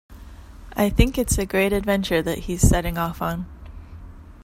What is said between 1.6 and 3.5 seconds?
adventure that he's setting off on.